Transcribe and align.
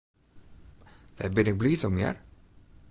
Dêr 1.17 1.31
bin 1.35 1.49
ik 1.51 1.59
bliid 1.59 1.81
om, 1.87 1.95
hear. 1.99 2.17